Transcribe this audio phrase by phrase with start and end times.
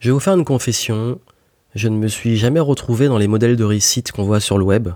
[0.00, 1.20] Je vais vous faire une confession.
[1.74, 4.64] Je ne me suis jamais retrouvé dans les modèles de réussite qu'on voit sur le
[4.64, 4.88] web.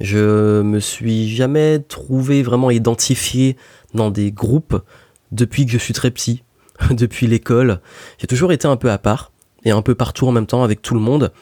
[0.00, 3.56] Je me suis jamais trouvé vraiment identifié
[3.94, 4.82] dans des groupes
[5.30, 6.42] depuis que je suis très petit,
[6.90, 7.80] depuis l'école.
[8.18, 9.30] J'ai toujours été un peu à part
[9.64, 11.32] et un peu partout en même temps avec tout le monde.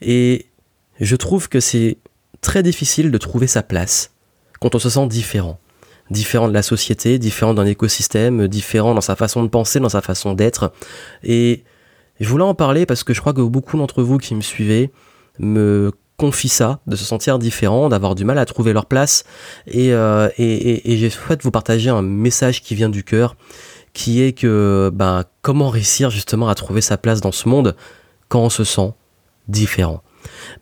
[0.00, 0.46] Et
[1.00, 1.98] je trouve que c'est
[2.40, 4.12] très difficile de trouver sa place
[4.60, 5.58] quand on se sent différent.
[6.08, 10.02] Différent de la société, différent d'un écosystème, différent dans sa façon de penser, dans sa
[10.02, 10.72] façon d'être.
[11.24, 11.64] Et
[12.20, 14.92] je voulais en parler parce que je crois que beaucoup d'entre vous qui me suivez
[15.38, 19.24] me confient ça, de se sentir différent, d'avoir du mal à trouver leur place.
[19.66, 23.36] Et, euh, et, j'ai souhaité vous partager un message qui vient du cœur,
[23.92, 27.74] qui est que ben, comment réussir justement à trouver sa place dans ce monde
[28.28, 28.92] quand on se sent
[29.48, 30.02] différent.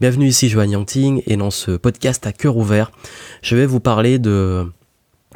[0.01, 2.91] Bienvenue ici Joanne Yangting et dans ce podcast à cœur ouvert,
[3.43, 4.67] je vais vous parler de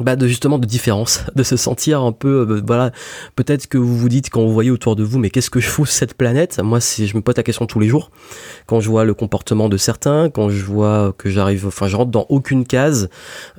[0.00, 2.90] bah de justement de différence, de se sentir un peu, euh, voilà,
[3.34, 5.68] peut-être que vous vous dites quand vous voyez autour de vous, mais qu'est-ce que je
[5.68, 6.60] fous cette planète?
[6.62, 8.10] Moi, je me pose la question tous les jours,
[8.66, 12.10] quand je vois le comportement de certains, quand je vois que j'arrive, enfin, je rentre
[12.10, 13.08] dans aucune case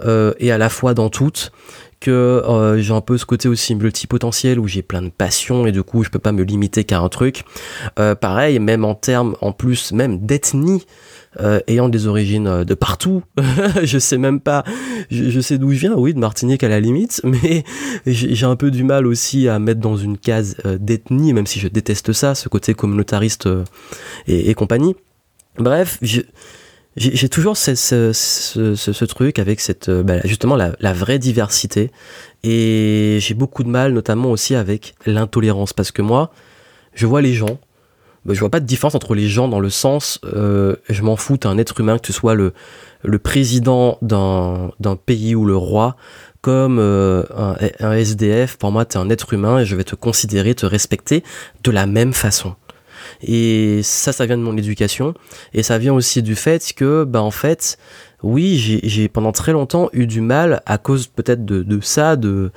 [0.04, 1.52] euh, et à la fois dans toutes,
[2.00, 5.72] que euh, j'ai un peu ce côté aussi multipotentiel où j'ai plein de passions et
[5.72, 7.44] du coup je peux pas me limiter qu'à un truc.
[7.96, 10.86] Pareil, même en termes, en plus, même d'ethnie,
[11.40, 13.22] euh, ayant des origines euh, de partout.
[13.84, 14.64] je sais même pas,
[15.12, 17.64] je, sais d'où je viens, oui, de Martinique à la limite, mais
[18.06, 21.60] j'ai un peu du mal aussi à mettre dans une case euh, d'ethnie, même si
[21.60, 23.48] je déteste ça, ce côté communautariste
[24.28, 24.96] et, compagnie.
[25.60, 31.92] Bref, j'ai toujours ce, truc avec cette bah, justement la, vraie diversité
[32.44, 36.32] et j'ai beaucoup de mal notamment aussi avec l'intolérance parce que moi
[36.94, 37.60] je vois les gens
[38.34, 41.38] je vois pas de différence entre les gens dans le sens, euh, je m'en fous,
[41.38, 42.54] t'es un être humain, que tu sois le,
[43.20, 44.72] président d'un
[45.06, 45.96] pays ou le roi,
[46.42, 49.96] comme euh, un, un, SDF, pour moi, t'es un être humain et je vais te
[49.96, 51.24] considérer, te respecter
[51.64, 52.56] de la même façon.
[53.22, 55.14] Et ça, ça vient de mon éducation.
[55.54, 57.78] Et ça vient aussi du fait que, bah, en fait,
[58.24, 62.52] oui, j'ai pendant très longtemps eu du mal, à cause peut-être de, de, ça, de,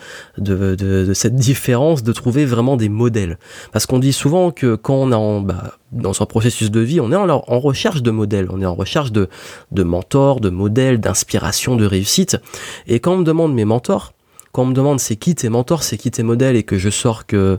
[1.13, 3.39] cette différence, de trouver vraiment des modèles.
[3.71, 6.99] Parce qu'on dit souvent que quand on est en, bah, dans son processus de vie,
[6.99, 9.29] on est en, recherche de modèles, on est en recherche de,
[9.71, 12.39] de mentors, de modèles, d'inspiration, de réussite.
[12.87, 14.15] Et quand on me demande mes mentors,
[14.53, 16.89] quand on me demande c'est qui tes mentors, c'est qui tes modèles, et que je
[16.89, 17.59] sors que,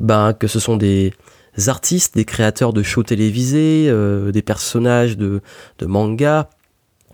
[0.00, 1.14] bah, que ce sont des,
[1.66, 5.40] artistes, des créateurs de shows télévisés, euh, des personnages de,
[5.78, 6.50] de manga,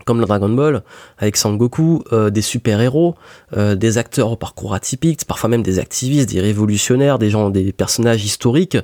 [0.05, 0.83] comme le Dragon Ball,
[1.17, 3.15] avec Sangoku, euh, des super-héros,
[3.57, 7.73] euh, des acteurs au parcours atypique, parfois même des activistes, des révolutionnaires, des gens, des
[7.73, 8.77] personnages historiques.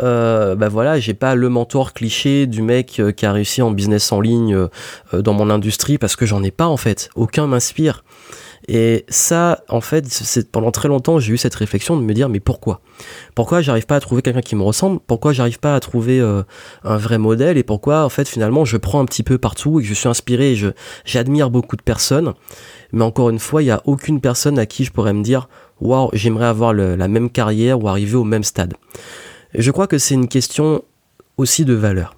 [0.00, 4.12] Euh, bah voilà, j'ai pas le mentor cliché du mec qui a réussi en business
[4.12, 4.68] en ligne
[5.12, 7.10] dans mon industrie parce que j'en ai pas en fait.
[7.16, 8.04] Aucun m'inspire.
[8.68, 12.28] Et ça, en fait, c'est pendant très longtemps, j'ai eu cette réflexion de me dire,
[12.28, 12.80] mais pourquoi?
[13.34, 15.00] Pourquoi j'arrive pas à trouver quelqu'un qui me ressemble?
[15.06, 16.42] Pourquoi j'arrive pas à trouver euh,
[16.84, 17.58] un vrai modèle?
[17.58, 20.52] Et pourquoi, en fait, finalement, je prends un petit peu partout et je suis inspiré
[20.52, 20.72] et
[21.04, 22.34] j'admire beaucoup de personnes.
[22.92, 25.48] Mais encore une fois, il n'y a aucune personne à qui je pourrais me dire,
[25.80, 28.74] waouh, j'aimerais avoir la même carrière ou arriver au même stade.
[29.54, 30.82] je crois que c'est une question
[31.36, 32.14] aussi de valeur.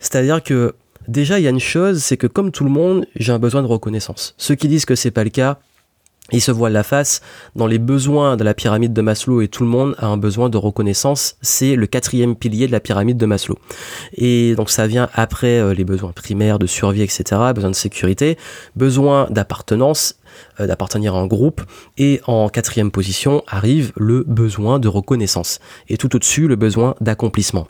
[0.00, 0.74] C'est-à-dire que
[1.08, 3.62] Déjà, il y a une chose, c'est que comme tout le monde, j'ai un besoin
[3.62, 4.34] de reconnaissance.
[4.38, 5.58] Ceux qui disent que c'est pas le cas,
[6.32, 7.20] ils se voilent la face.
[7.56, 10.48] Dans les besoins de la pyramide de Maslow, et tout le monde a un besoin
[10.48, 13.58] de reconnaissance, c'est le quatrième pilier de la pyramide de Maslow.
[14.14, 17.22] Et donc ça vient après euh, les besoins primaires de survie, etc.,
[17.54, 18.38] besoin de sécurité,
[18.76, 20.16] besoin d'appartenance,
[20.60, 21.62] euh, d'appartenir à un groupe.
[21.98, 25.60] Et en quatrième position arrive le besoin de reconnaissance.
[25.88, 27.66] Et tout au-dessus, le besoin d'accomplissement.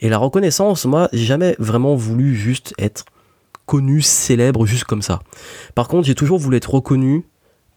[0.00, 3.04] Et la reconnaissance, moi, j'ai jamais vraiment voulu juste être
[3.66, 5.20] connu, célèbre, juste comme ça.
[5.74, 7.24] Par contre, j'ai toujours voulu être reconnu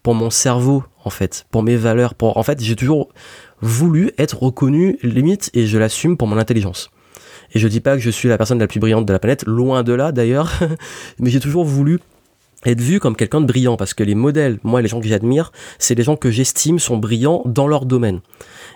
[0.02, 2.14] pour mon cerveau, en fait, pour mes valeurs.
[2.14, 2.36] Pour...
[2.36, 3.08] En fait, j'ai toujours
[3.60, 6.90] voulu être reconnu, limite, et je l'assume pour mon intelligence.
[7.54, 9.44] Et je dis pas que je suis la personne la plus brillante de la planète,
[9.46, 10.58] loin de là d'ailleurs,
[11.18, 12.00] mais j'ai toujours voulu
[12.64, 15.52] être vu comme quelqu'un de brillant parce que les modèles, moi les gens que j'admire,
[15.78, 18.20] c'est les gens que j'estime sont brillants dans leur domaine.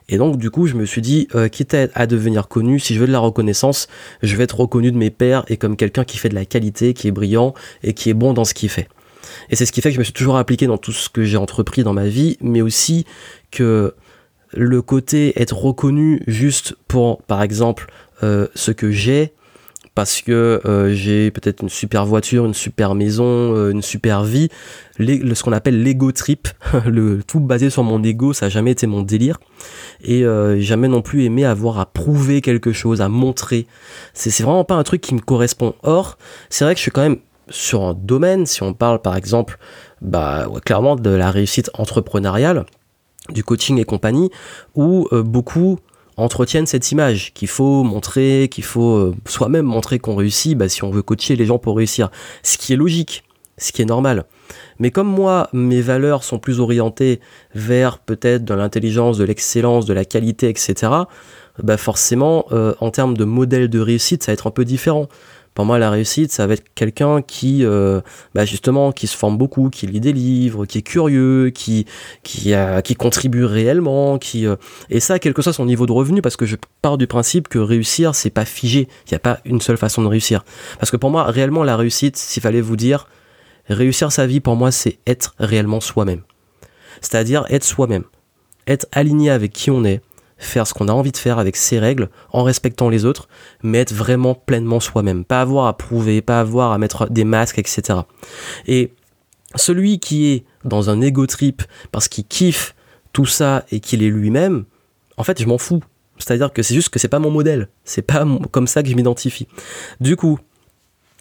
[0.09, 3.01] Et donc du coup je me suis dit, euh, quitte à, devenir connu, si je
[3.01, 3.87] veux de la reconnaissance,
[4.23, 6.95] je vais être reconnu de mes pairs et comme quelqu'un qui fait de la qualité,
[6.95, 8.89] qui est brillant et qui est bon dans ce qu'il fait.
[9.51, 11.25] Et c'est ce qui fait que je me suis toujours appliqué dans tout ce que
[11.25, 13.07] j'ai entrepris dans ma vie, mais aussi
[13.51, 13.95] que
[14.53, 17.91] le côté être reconnu juste pour, par exemple,
[18.23, 19.33] euh, ce que j'ai,
[19.95, 24.49] parce que euh, j'ai peut-être une super voiture, une super maison, euh, une super vie,
[24.99, 26.49] ce qu'on appelle l'ego trip,
[26.87, 29.39] le tout basé sur mon ego, ça n'a jamais été mon délire,
[30.03, 30.25] et
[30.61, 33.67] jamais non plus aimé avoir à prouver quelque chose, à montrer.
[34.15, 35.75] C'est vraiment pas un truc qui me correspond.
[35.83, 36.19] Or,
[36.51, 39.59] c'est vrai que je suis quand même sur un domaine, si on parle par exemple,
[40.03, 42.67] bah clairement de la réussite entrepreneuriale,
[43.31, 44.31] du coaching et compagnie,
[44.75, 45.79] où beaucoup
[46.17, 50.83] entretiennent cette image qu'il faut montrer, qu'il faut euh, soi-même montrer qu'on réussit, bah, si
[50.85, 52.11] on veut coacher les gens pour réussir.
[52.43, 53.25] Ce qui est logique,
[53.59, 54.25] ce qui est normal.
[54.79, 57.21] Mais comme moi, mes valeurs sont plus orientées
[57.55, 60.93] vers peut-être de l'intelligence, de l'excellence, de la qualité, etc.,
[61.63, 65.09] bah forcément, euh, en termes de modèle de réussite, ça va être un peu différent.
[65.57, 68.03] Pour moi, la réussite, ça va être quelqu'un qui, euh,
[68.35, 71.87] bah justement, qui se forme beaucoup, qui lit des livres, qui est curieux, qui,
[72.23, 72.53] qui,
[72.85, 74.57] qui contribue réellement, qui, euh,
[74.91, 77.49] et ça, quel que soit son niveau de revenu, parce que je pars du principe
[77.49, 78.87] que réussir, c'est pas figé.
[79.07, 80.45] Il n'y a pas une seule façon de réussir.
[80.79, 83.09] Parce que pour moi, réellement, la réussite, s'il fallait vous dire,
[83.71, 86.21] réussir sa vie, pour moi, c'est être réellement soi-même.
[87.01, 88.05] C'est-à-dire être soi-même.
[88.67, 90.03] Être aligné avec qui on est,
[90.39, 93.29] faire ce qu'on a envie de faire avec ses règles, en respectant les autres,
[93.63, 95.25] mais être vraiment pleinement soi-même.
[95.25, 98.01] Pas avoir à prouver, pas avoir à mettre des masques, etc.
[98.67, 98.93] Et
[99.55, 101.63] celui qui est dans un ego trip
[101.93, 102.75] parce qu'il kiffe
[103.13, 104.65] tout ça et qu'il est lui-même,
[105.17, 105.83] en fait, je m'en fous.
[106.19, 107.69] C'est-à-dire que c'est juste que c'est pas mon modèle.
[107.85, 109.49] C'est pas comme ça que je m'identifie.
[110.01, 110.39] Du coup,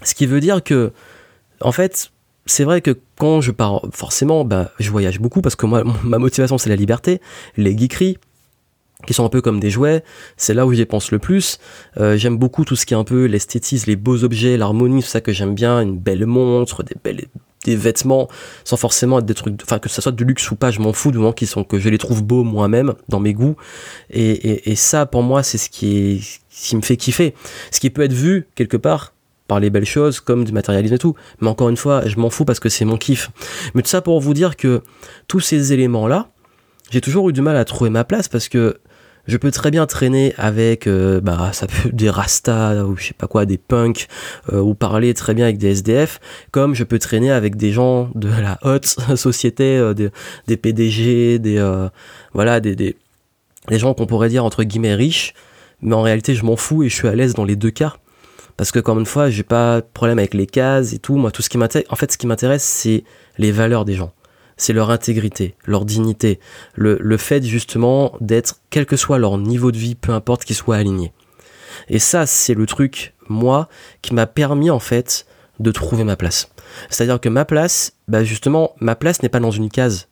[0.03, 0.91] ce qui veut dire que,
[1.61, 2.11] en fait,
[2.45, 6.17] c'est vrai que quand je pars, forcément, bah, je voyage beaucoup parce que moi, ma
[6.17, 7.21] motivation, c'est la liberté,
[7.57, 8.17] les geekeries,
[9.05, 10.03] qui sont un peu comme des jouets,
[10.37, 11.59] c'est là où j'y pense le plus.
[11.97, 15.07] Euh, j'aime beaucoup tout ce qui est un peu l'esthétisme, les beaux objets, l'harmonie, tout
[15.07, 16.83] ça que j'aime bien, une belle montre,
[17.65, 18.29] des vêtements
[18.63, 20.93] sans forcément être des trucs enfin que ça soit de luxe ou pas je m'en
[20.93, 23.55] fous du moment qu'ils sont que je les trouve beaux moi-même dans mes goûts.
[24.11, 27.33] Et, ça pour moi c'est ce qui est qui me fait kiffer.
[27.71, 29.13] Ce qui peut être vu quelque part
[29.47, 31.15] par les belles choses comme du matérialisme et tout.
[31.41, 33.31] Mais encore une fois je m'en fous parce que c'est mon kiff.
[33.73, 34.81] Mais tout ça pour vous dire que
[35.27, 36.29] tous ces éléments là
[36.91, 38.77] j'ai toujours eu du mal à trouver ma place parce que
[39.27, 43.13] je peux très bien traîner avec euh, bah ça peut des rastas ou je sais
[43.13, 44.07] pas quoi des punks
[44.51, 46.19] euh, ou parler très bien avec des SDF
[46.51, 48.85] comme je peux traîner avec des gens de la haute
[49.15, 51.55] société euh, des, PDG des
[52.33, 52.95] voilà des
[53.71, 55.33] gens qu'on pourrait dire entre guillemets riches.
[55.81, 57.95] Mais en réalité je m'en fous et je suis à l'aise dans les deux cas.
[58.57, 61.17] Parce que comme une fois j'ai pas de problème avec les cases et tout.
[61.17, 63.03] Moi tout ce qui m'intéresse en fait ce qui m'intéresse c'est
[63.37, 64.13] les valeurs des gens
[64.57, 66.39] c'est leur intégrité, leur dignité,
[66.75, 70.55] le, le fait justement d'être, quel que soit leur niveau de vie, peu importe qu'ils
[70.55, 71.13] soient alignés.
[71.89, 73.67] Et ça, c'est le truc, moi,
[74.01, 75.25] qui m'a permis en fait
[75.59, 76.49] de trouver ma place.
[76.89, 80.07] C'est-à-dire que ma place, bah justement, ma place n'est pas dans une case.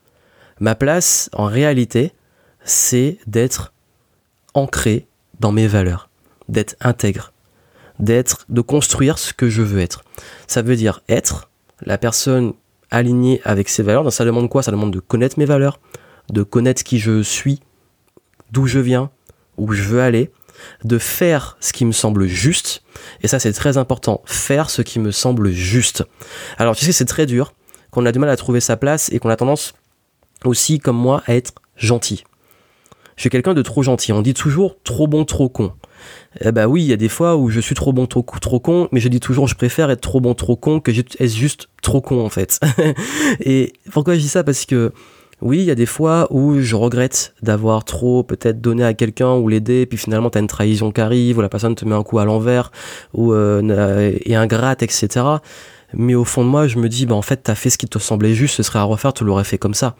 [0.59, 2.13] Ma place, en réalité,
[2.63, 3.73] c'est d'être
[4.53, 5.07] ancré
[5.39, 6.09] dans mes valeurs,
[6.47, 7.33] d'être intègre,
[7.99, 10.03] d'être, de construire ce que je veux être.
[10.47, 11.49] Ça veut dire être
[11.81, 12.53] la personne
[12.93, 14.03] aligné avec ses valeurs.
[14.03, 14.63] Donc ça demande quoi?
[14.63, 15.79] Ça demande de connaître mes valeurs,
[16.31, 17.59] de connaître qui je suis,
[18.51, 19.09] d'où je viens,
[19.57, 20.31] où je veux aller,
[20.83, 22.83] de faire ce qui me semble juste.
[23.21, 24.21] Et ça, c'est très important.
[24.25, 26.05] Faire ce qui me semble juste.
[26.57, 27.53] Alors, tu sais, c'est très dur,
[27.91, 29.73] qu'on a du mal à trouver sa place et qu'on a tendance
[30.45, 32.23] aussi, comme moi, à être gentil.
[33.15, 34.11] Je suis quelqu'un de trop gentil.
[34.13, 35.73] On dit toujours trop bon, trop con.
[36.41, 38.89] Eh bah oui, il y a des fois où je suis trop bon, trop, con,
[38.91, 42.01] mais je dis toujours je préfère être trop bon, trop con que être juste trop
[42.01, 42.59] con en fait.
[43.39, 44.43] et pourquoi je dis ça?
[44.43, 44.91] Parce que
[45.41, 49.35] oui, il y a des fois où je regrette d'avoir trop peut-être donné à quelqu'un
[49.35, 52.03] ou l'aider, puis finalement t'as une trahison qui arrive, ou la personne te met un
[52.03, 52.71] coup à l'envers,
[53.13, 55.37] ou euh, est ingrate, etc
[55.93, 57.87] mais au fond de moi, je me dis, bah en fait, t'as fait ce qui
[57.87, 59.95] te semblait juste, ce serait à refaire, tu l'aurais fait comme ça.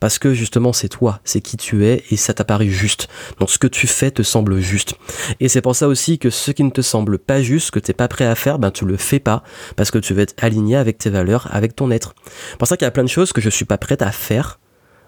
[0.00, 3.08] Parce que justement, c'est toi, c'est qui tu es, et ça t'a paru juste.
[3.40, 4.94] Donc ce que tu fais te semble juste.
[5.40, 7.94] Et c'est pour ça aussi que ce qui ne te semble pas juste, que t'es
[7.94, 9.42] pas prêt à faire, ben tu le fais pas,
[9.76, 12.14] parce que tu veux être aligné avec tes valeurs, avec ton être.
[12.50, 14.12] C'est pour ça qu'il y a plein de choses que je suis pas prête à
[14.12, 14.58] faire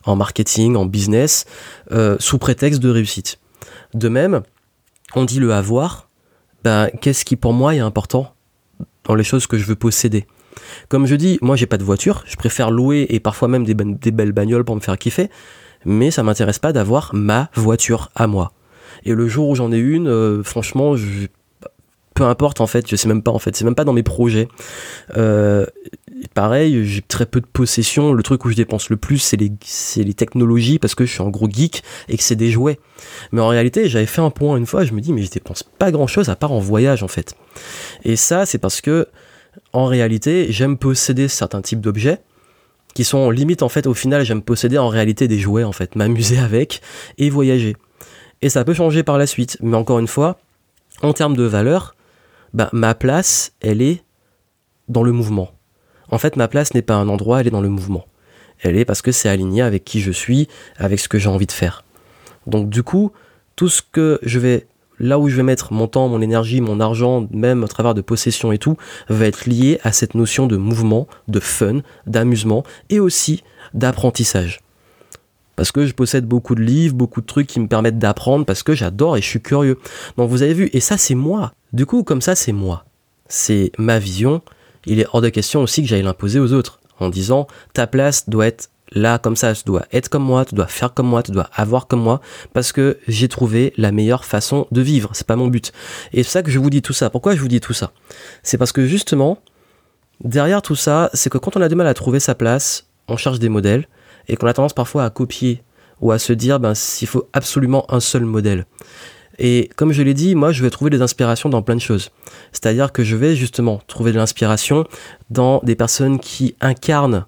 [0.05, 1.45] en marketing, en business,
[1.93, 3.39] euh, sous prétexte de réussite.
[3.95, 4.43] De même,
[5.15, 6.09] on dit le avoir,
[6.65, 8.35] ben qu'est-ce qui pour moi est important?
[9.05, 10.27] Dans les choses que je veux posséder.
[10.89, 13.75] Comme je dis, moi j'ai pas de voiture, je préfère louer et parfois même des,
[13.75, 15.31] belles bagnoles pour me faire kiffer,
[15.85, 18.53] mais ça m'intéresse pas d'avoir ma voiture à moi.
[19.05, 21.27] Et le jour où j'en ai une, euh, franchement, je,
[22.15, 24.03] peu importe en fait, je sais même pas en fait, c'est même pas dans mes
[24.03, 24.49] projets.
[25.17, 25.65] Euh,
[26.29, 28.13] pareil, j'ai très peu de possessions.
[28.13, 29.53] Le truc où je dépense le plus, c'est les,
[29.97, 32.79] les technologies parce que je suis un gros geek et que c'est des jouets.
[33.33, 35.63] Mais en réalité, j'avais fait un point une fois, je me dis, mais je dépense
[35.63, 37.35] pas grand chose à part en voyage en fait.
[38.05, 39.09] Et ça, c'est parce que
[39.73, 42.21] en réalité, j'aime posséder certains types d'objets
[42.95, 45.95] qui sont limite en fait au final j'aime posséder en réalité des jouets en fait,
[45.97, 46.83] m'amuser avec
[47.19, 47.77] et voyager.
[48.43, 50.39] Et ça peut changer par la suite, mais encore une fois,
[51.03, 51.95] en termes de valeur,
[52.55, 54.03] bah, ma place, elle est
[54.89, 55.51] dans le mouvement.
[56.11, 58.05] En fait, ma place n'est pas un endroit, elle est dans le mouvement.
[58.63, 61.47] Elle est parce que c'est aligné avec qui je suis, avec ce que j'ai envie
[61.47, 61.85] de faire.
[62.47, 63.13] Donc du coup,
[63.57, 64.67] tout ce que je vais,
[64.99, 68.01] là où je vais mettre mon temps, mon énergie, mon argent, même à travers de
[68.01, 68.77] possession et tout,
[69.09, 74.61] va être lié à cette notion de mouvement, de fun, d'amusement et aussi d'apprentissage.
[75.61, 78.63] parce que je possède beaucoup de livres, beaucoup de trucs qui me permettent d'apprendre, parce
[78.63, 79.79] que j'adore et je suis curieux.
[80.17, 81.53] Donc vous avez vu, et ça c'est moi.
[81.75, 82.87] Du coup, comme ça c'est moi.
[83.29, 84.41] C'est ma vision.
[84.87, 88.29] Il est hors de question aussi que j'aille l'imposer aux autres, en disant ta place
[88.29, 91.23] doit être là comme ça, tu dois être comme moi, tu dois faire comme moi,
[91.23, 92.21] tu dois avoir comme moi,
[92.53, 95.11] parce que j'ai trouvé la meilleure façon de vivre.
[95.13, 95.73] C'est pas mon but.
[96.13, 97.11] Et c'est ça que je vous dis tout ça.
[97.11, 97.93] Pourquoi je vous dis tout ça?
[98.43, 99.39] C'est parce que justement,
[100.25, 103.17] derrière tout ça, c'est que quand on a du mal à trouver sa place, on
[103.17, 103.87] cherche des modèles
[104.29, 105.63] et qu'on a tendance parfois à copier
[106.01, 108.67] ou à se dire ben s'il faut absolument un seul modèle.
[109.43, 112.11] Et comme je l'ai dit, moi je vais trouver des inspirations dans plein de choses.
[112.53, 114.85] C'est-à-dire que je vais justement trouver de l'inspiration
[115.31, 117.25] dans des personnes qui incarnent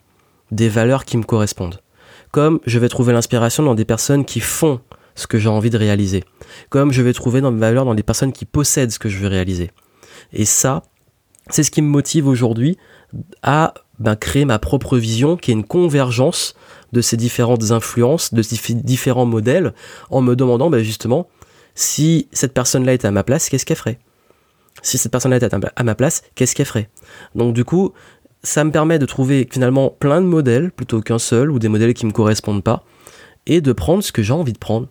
[0.50, 1.81] des valeurs qui me correspondent.
[2.31, 4.81] Comme je vais trouver l'inspiration dans des personnes qui font
[5.14, 6.23] ce que j'ai envie de réaliser.
[6.69, 9.19] Comme je vais trouver dans mes valeurs dans des personnes qui possèdent ce que je
[9.19, 9.71] veux réaliser.
[10.35, 10.83] Et ça,
[11.49, 12.76] c'est ce qui me motive aujourd'hui
[13.42, 16.54] à ben, créer ma propre vision, qui est une convergence
[16.92, 19.73] de ces différentes influences, de ces différents modèles,
[20.11, 21.28] en me demandant ben, justement
[21.75, 23.99] si cette personne-là était à ma place, qu'est-ce qu'elle ferait?
[24.83, 26.88] Si cette personne-là était à ma place, qu'est-ce qu'elle ferait?
[27.35, 27.93] Donc du coup,
[28.43, 31.95] ça me permet de trouver finalement plein de modèles plutôt qu'un seul ou des modèles
[31.95, 32.85] qui me correspondent pas
[33.47, 34.88] et de prendre ce que j'ai envie de prendre.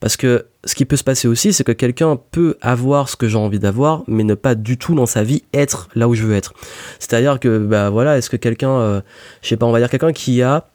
[0.00, 3.26] Parce que ce qui peut se passer aussi, c'est que quelqu'un peut avoir ce que
[3.26, 6.24] j'ai envie d'avoir, mais ne pas du tout dans sa vie être là où je
[6.24, 6.52] veux être.
[6.98, 9.00] C'est-à-dire que, bah voilà, est-ce que quelqu'un, euh,
[9.40, 10.66] je sais pas, on va dire quelqu'un qui a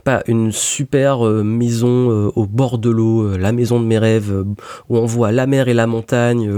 [0.00, 4.44] pas une super euh, maison euh, au bord de l'eau, la maison de mes rêves,
[4.88, 6.50] où on voit la mer et la montagne,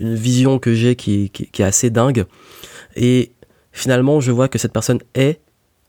[0.00, 2.24] une vision que j'ai qui, est assez dingue.
[2.96, 3.32] Et
[3.72, 5.40] finalement, je vois que cette personne est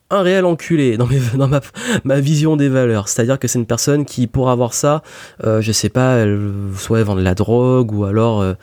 [0.10, 1.08] un réel enculé dans,
[2.04, 3.08] ma, vision des valeurs.
[3.08, 5.02] C'est-à-dire que c'est une personne qui, pour avoir ça,
[5.44, 8.54] euh, je sais pas, elle, soit elle vend de la drogue ou alors euh,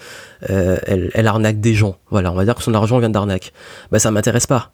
[0.51, 1.97] euh, elle, arnaque des gens.
[2.11, 3.53] Voilà, on va dire que son argent vient d'arnaque.
[3.91, 4.73] Ben ça m'intéresse pas.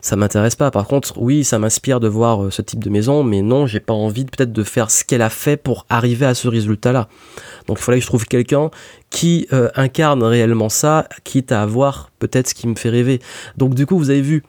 [0.00, 0.70] Ça m'intéresse pas.
[0.70, 3.92] Par contre, oui, ça m'inspire de voir ce type de maison, mais non, j'ai pas
[3.92, 7.08] envie peut-être de faire ce qu'elle a fait pour arriver à ce résultat-là.
[7.66, 8.70] Donc il fallait que je trouve quelqu'un
[9.10, 13.20] qui incarne réellement ça, quitte à avoir peut-être ce qui me fait rêver.
[13.56, 14.42] Donc du coup, vous avez vu,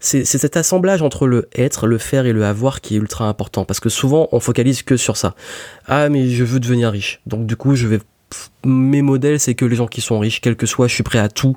[0.00, 3.64] c'est cet assemblage entre le être, le faire et le avoir qui est ultra important.
[3.64, 5.34] Parce que souvent, on focalise que sur ça.
[5.86, 7.20] Ah, mais je veux devenir riche.
[7.26, 8.00] Donc, du coup, je vais.
[8.64, 11.20] Mes modèles, c'est que les gens qui sont riches, quel que soit, je suis prêt
[11.20, 11.54] à tout.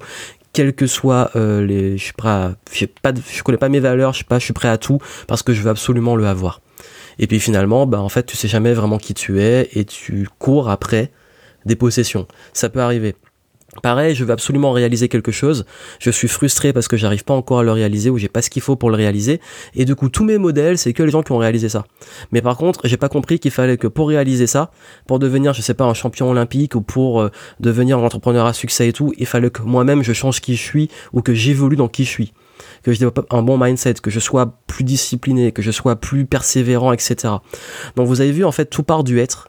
[0.53, 1.97] Quel que soit euh, les.
[1.97, 2.55] Je suis prêt à.
[3.01, 5.43] Pas, je connais pas mes valeurs, je sais pas, je suis prêt à tout parce
[5.43, 6.61] que je veux absolument le avoir.
[7.19, 10.27] Et puis finalement, bah, en fait, tu sais jamais vraiment qui tu es et tu
[10.39, 11.11] cours après
[11.65, 12.27] des possessions.
[12.53, 13.15] Ça peut arriver.
[13.81, 15.65] Pareil, je veux absolument réaliser quelque chose.
[15.99, 18.49] Je suis frustré parce que j'arrive pas encore à le réaliser ou j'ai pas ce
[18.49, 19.39] qu'il faut pour le réaliser.
[19.75, 21.85] Et du coup, tous mes modèles, c'est que les gens qui ont réalisé ça.
[22.31, 24.71] Mais par contre, j'ai pas compris qu'il fallait que pour réaliser ça,
[25.07, 28.53] pour devenir, je sais pas, un champion olympique ou pour euh, devenir un entrepreneur à
[28.53, 31.75] succès et tout, il fallait que moi-même je change qui je suis ou que j'évolue
[31.75, 32.33] dans qui je suis.
[32.83, 36.25] Que je développe un bon mindset, que je sois plus discipliné, que je sois plus
[36.25, 37.35] persévérant, etc.
[37.95, 39.48] Donc vous avez vu, en fait, tout part du être.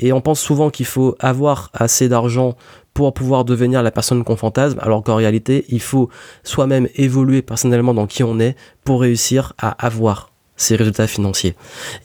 [0.00, 2.56] Et on pense souvent qu'il faut avoir assez d'argent
[2.94, 6.08] pour pouvoir devenir la personne qu'on fantasme, alors qu'en réalité, il faut
[6.42, 11.54] soi-même évoluer personnellement dans qui on est pour réussir à avoir ces résultats financiers.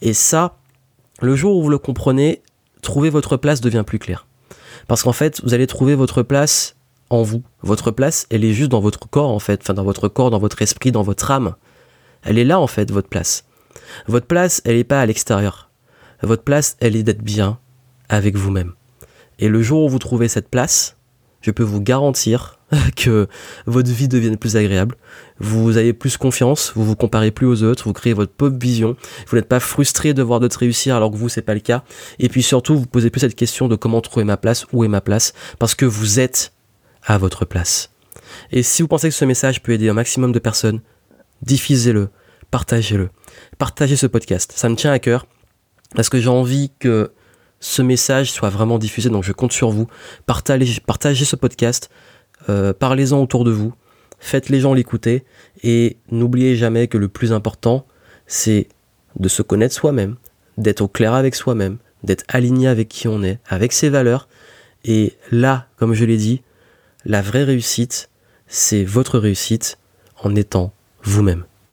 [0.01, 0.57] Et ça,
[1.21, 2.41] le jour où vous le comprenez,
[2.81, 4.27] trouver votre place devient plus clair.
[4.87, 6.75] Parce qu'en fait, vous allez trouver votre place
[7.09, 7.43] en vous.
[7.61, 9.61] Votre place, elle est juste dans votre corps, en fait.
[9.61, 11.55] Enfin, dans votre corps, dans votre esprit, dans votre âme.
[12.23, 13.45] Elle est là, en fait, votre place.
[14.07, 15.69] Votre place, elle n'est pas à l'extérieur.
[16.21, 17.59] Votre place, elle est d'être bien
[18.09, 18.73] avec vous-même.
[19.39, 20.97] Et le jour où vous trouvez cette place,
[21.41, 22.59] je peux vous garantir
[22.95, 23.27] que
[23.65, 24.95] votre vie devienne plus agréable.
[25.39, 28.95] Vous avez plus confiance, vous vous comparez plus aux autres, vous créez votre propre vision.
[29.27, 31.83] Vous n'êtes pas frustré de voir d'autres réussir alors que vous c'est pas le cas.
[32.19, 34.87] Et puis surtout, vous posez plus cette question de comment trouver ma place, où est
[34.87, 36.53] ma place, parce que vous êtes
[37.03, 37.91] à votre place.
[38.51, 40.81] Et si vous pensez que ce message peut aider un maximum de personnes,
[41.41, 42.09] diffusez-le,
[42.49, 43.09] partagez-le,
[43.57, 44.53] partagez ce podcast.
[44.55, 45.27] Ça me tient à cœur
[45.93, 47.11] parce que j'ai envie que
[47.65, 49.09] ce message soit vraiment diffusé.
[49.09, 49.87] Donc je compte sur vous.
[50.27, 50.65] Partagez,
[51.25, 51.89] ce podcast.
[52.47, 53.73] Euh, parlez-en autour de vous.
[54.19, 55.23] Faites les gens l'écouter.
[55.63, 57.87] Et n'oubliez jamais que le plus important,
[58.27, 58.67] c'est
[59.19, 60.15] de se connaître soi-même,
[60.57, 64.27] d'être au clair avec soi-même, d'être aligné avec qui on est, avec ses valeurs.
[64.83, 66.43] Et là, comme je l'ai dit,
[67.03, 68.11] la vraie réussite,
[68.47, 69.79] c'est votre réussite
[70.21, 70.71] en étant
[71.03, 71.45] vous-même.